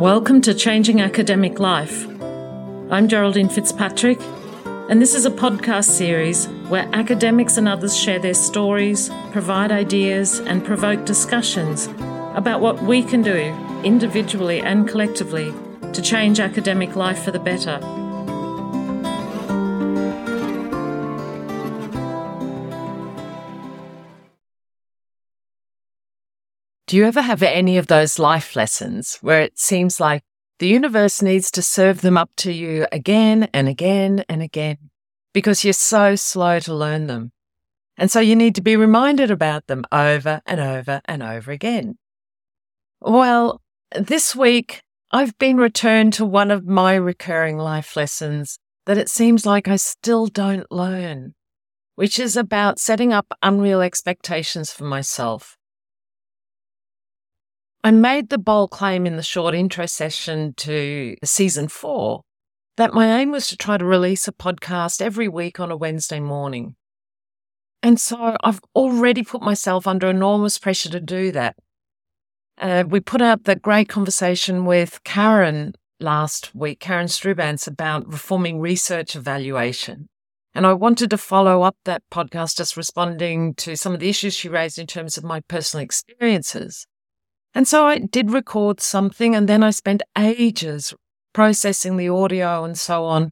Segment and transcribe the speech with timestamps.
[0.00, 2.06] Welcome to Changing Academic Life.
[2.90, 4.18] I'm Geraldine Fitzpatrick,
[4.88, 10.38] and this is a podcast series where academics and others share their stories, provide ideas,
[10.38, 11.88] and provoke discussions
[12.34, 13.54] about what we can do
[13.84, 15.52] individually and collectively
[15.92, 17.78] to change academic life for the better.
[26.90, 30.24] Do you ever have any of those life lessons where it seems like
[30.58, 34.90] the universe needs to serve them up to you again and again and again
[35.32, 37.30] because you're so slow to learn them?
[37.96, 41.96] And so you need to be reminded about them over and over and over again.
[43.00, 43.60] Well,
[43.96, 49.46] this week I've been returned to one of my recurring life lessons that it seems
[49.46, 51.34] like I still don't learn,
[51.94, 55.56] which is about setting up unreal expectations for myself
[57.82, 62.22] I made the bold claim in the short intro session to season four
[62.76, 66.20] that my aim was to try to release a podcast every week on a Wednesday
[66.20, 66.76] morning.
[67.82, 71.56] And so I've already put myself under enormous pressure to do that.
[72.58, 78.60] Uh, we put out the great conversation with Karen last week, Karen Stroobants, about reforming
[78.60, 80.08] research evaluation.
[80.54, 84.34] And I wanted to follow up that podcast just responding to some of the issues
[84.34, 86.86] she raised in terms of my personal experiences.
[87.54, 90.94] And so I did record something and then I spent ages
[91.32, 93.30] processing the audio and so on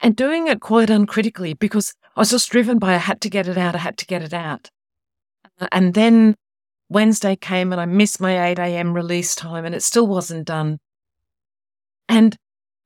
[0.00, 3.48] and doing it quite uncritically because I was just driven by I had to get
[3.48, 4.70] it out, I had to get it out.
[5.60, 6.34] Uh, and then
[6.88, 8.92] Wednesday came and I missed my 8 a.m.
[8.92, 10.78] release time and it still wasn't done.
[12.08, 12.36] And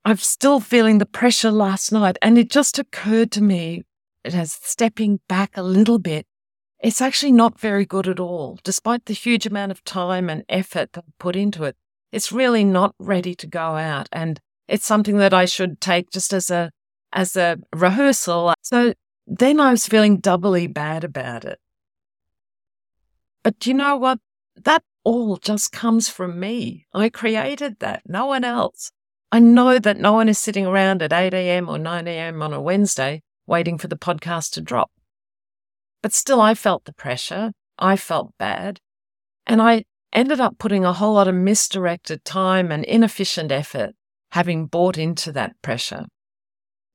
[0.05, 2.17] I'm still feeling the pressure last night.
[2.23, 3.83] And it just occurred to me,
[4.23, 6.27] it has stepping back a little bit,
[6.81, 8.59] it's actually not very good at all.
[8.63, 11.77] Despite the huge amount of time and effort that I put into it,
[12.13, 14.09] it's really not ready to go out.
[14.13, 16.71] And it's something that I should take just as a
[17.13, 18.55] as a rehearsal.
[18.63, 18.95] So
[19.27, 21.59] then I was feeling doubly bad about it.
[23.43, 24.19] But you know what?
[24.57, 26.87] That all just comes from me.
[26.93, 28.91] I created that, no one else.
[29.31, 31.69] I know that no one is sitting around at 8 a.m.
[31.69, 32.43] or 9 a.m.
[32.43, 34.91] on a Wednesday waiting for the podcast to drop.
[36.07, 37.51] But still, I felt the pressure.
[37.81, 38.79] I felt bad.
[39.45, 43.91] And I ended up putting a whole lot of misdirected time and inefficient effort
[44.31, 46.05] having bought into that pressure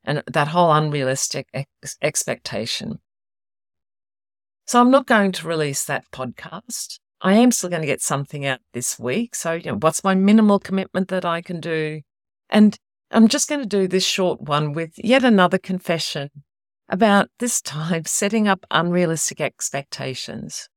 [0.06, 3.00] and that whole unrealistic ex- expectation.
[4.66, 7.00] So I'm not going to release that podcast.
[7.20, 9.36] I am still going to get something out this week.
[9.36, 12.00] So, you know, what's my minimal commitment that I can do?
[12.50, 12.78] And
[13.12, 16.30] I'm just going to do this short one with yet another confession
[16.92, 20.70] about this time setting up unrealistic expectations.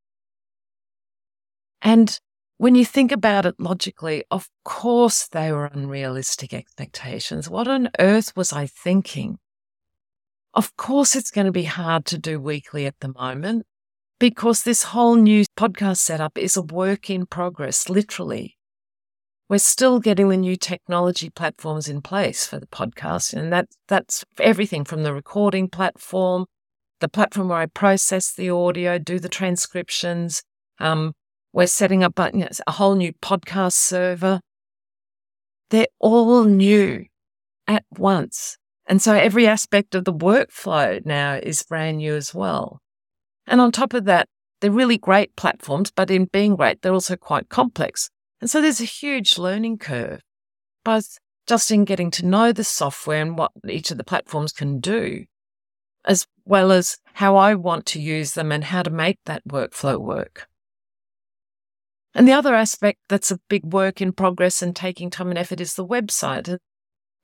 [1.82, 2.18] And
[2.56, 7.50] when you think about it logically, of course they were unrealistic expectations.
[7.50, 9.38] What on earth was I thinking?
[10.54, 13.66] Of course, it's going to be hard to do weekly at the moment
[14.20, 18.56] because this whole new podcast setup is a work in progress, literally
[19.48, 23.34] we're still getting the new technology platforms in place for the podcast.
[23.34, 26.46] And that, that's everything from the recording platform,
[27.00, 30.42] the platform where I process the audio, do the transcriptions.
[30.78, 31.12] Um,
[31.52, 34.40] we're setting up a, you know, a whole new podcast server.
[35.70, 37.04] They're all new
[37.66, 38.56] at once.
[38.86, 42.80] And so every aspect of the workflow now is brand new as well.
[43.46, 44.28] And on top of that,
[44.60, 48.10] they're really great platforms, but in being great, they're also quite complex.
[48.44, 50.20] And so there's a huge learning curve,
[50.84, 51.16] both
[51.46, 55.24] just in getting to know the software and what each of the platforms can do,
[56.04, 59.98] as well as how I want to use them and how to make that workflow
[59.98, 60.46] work.
[62.14, 65.62] And the other aspect that's a big work in progress and taking time and effort
[65.62, 66.58] is the website.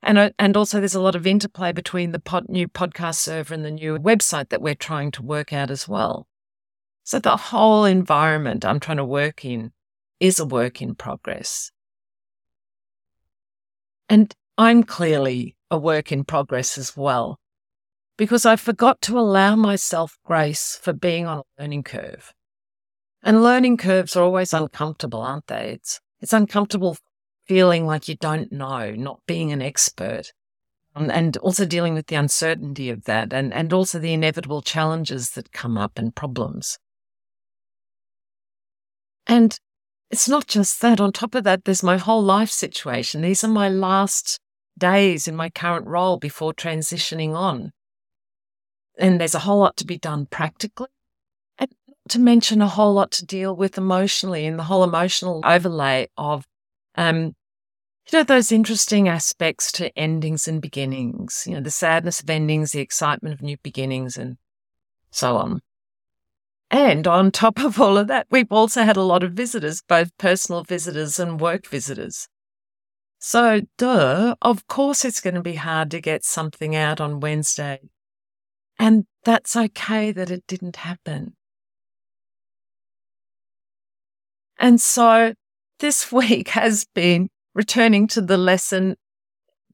[0.02, 3.62] And, and also there's a lot of interplay between the pod, new podcast server and
[3.62, 6.26] the new website that we're trying to work out as well.
[7.04, 9.72] So the whole environment I'm trying to work in
[10.20, 11.72] is a work in progress.
[14.08, 17.38] And I'm clearly a work in progress as well,
[18.18, 22.32] because I forgot to allow myself grace for being on a learning curve.
[23.22, 25.72] And learning curves are always uncomfortable, aren't they?
[25.72, 26.96] It's, it's uncomfortable
[27.46, 30.32] feeling like you don't know, not being an expert,
[30.94, 35.30] um, and also dealing with the uncertainty of that, and, and also the inevitable challenges
[35.30, 36.78] that come up and problems.
[39.26, 39.58] And
[40.10, 41.00] it's not just that.
[41.00, 43.22] On top of that, there's my whole life situation.
[43.22, 44.38] These are my last
[44.76, 47.72] days in my current role before transitioning on.
[48.98, 50.88] And there's a whole lot to be done practically,
[51.58, 51.70] and
[52.08, 56.46] to mention a whole lot to deal with emotionally, and the whole emotional overlay of
[56.96, 57.34] um,
[58.10, 62.72] you know, those interesting aspects to endings and beginnings, you know, the sadness of endings,
[62.72, 64.36] the excitement of new beginnings, and
[65.10, 65.60] so on.
[66.70, 70.16] And on top of all of that, we've also had a lot of visitors, both
[70.18, 72.28] personal visitors and work visitors.
[73.18, 77.80] So, duh, of course it's going to be hard to get something out on Wednesday.
[78.78, 81.34] And that's okay that it didn't happen.
[84.58, 85.34] And so
[85.80, 88.96] this week has been returning to the lesson,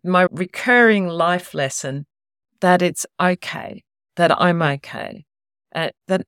[0.03, 2.07] my recurring life lesson
[2.61, 3.85] that it's okay,
[4.17, 5.25] that I'm okay,
[5.75, 6.23] uh, that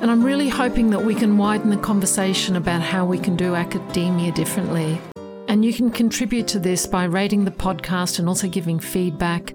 [0.00, 3.56] And I'm really hoping that we can widen the conversation about how we can do
[3.56, 5.00] academia differently.
[5.48, 9.52] And you can contribute to this by rating the podcast and also giving feedback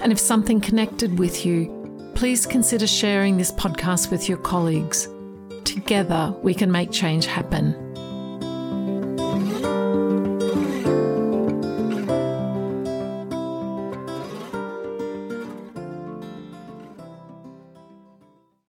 [0.00, 5.08] and if something connected with you, please consider sharing this podcast with your colleagues.
[5.64, 7.83] Together, we can make change happen.